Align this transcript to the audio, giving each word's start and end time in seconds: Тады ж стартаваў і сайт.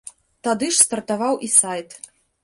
Тады 0.45 0.69
ж 0.77 0.85
стартаваў 0.85 1.37
і 1.49 1.49
сайт. 1.59 1.89